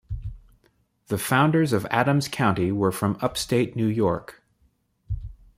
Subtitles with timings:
[1.09, 4.41] The founders of Adams County were from upstate New York.